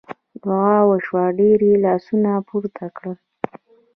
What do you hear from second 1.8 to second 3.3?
لاسونه پورته کړل.